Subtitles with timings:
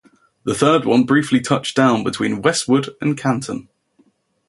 [0.45, 3.67] The third one briefly touched down between Westwood and Canton.